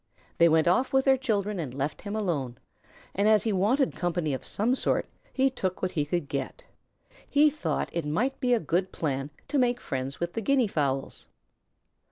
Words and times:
They 0.39 0.49
went 0.49 0.67
off 0.67 0.91
with 0.93 1.05
their 1.05 1.15
children 1.15 1.59
and 1.59 1.75
left 1.75 2.01
him 2.01 2.15
alone, 2.15 2.57
and, 3.13 3.27
as 3.27 3.43
he 3.43 3.53
wanted 3.53 3.95
company 3.95 4.33
of 4.33 4.43
some 4.47 4.73
sort, 4.73 5.07
he 5.31 5.51
took 5.51 5.83
what 5.83 5.91
he 5.91 6.05
could 6.05 6.27
get. 6.27 6.63
He 7.29 7.51
thought 7.51 7.91
it 7.93 8.03
might 8.03 8.39
be 8.39 8.55
a 8.55 8.59
good 8.59 8.91
plan 8.91 9.29
to 9.47 9.59
make 9.59 9.79
friends 9.79 10.19
with 10.19 10.33
the 10.33 10.41
Guinea 10.41 10.65
fowls. 10.67 11.27